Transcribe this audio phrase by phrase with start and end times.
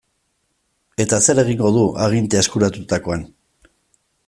[1.05, 3.29] Eta zer egingo du agintea eskuratutakoan?